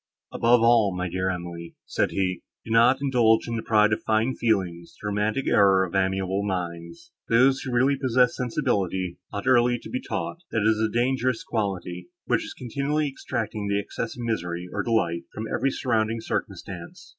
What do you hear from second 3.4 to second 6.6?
in the pride of fine feeling, the romantic error of amiable